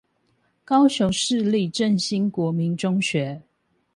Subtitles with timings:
[0.65, 3.43] 高雄市立正興國民中學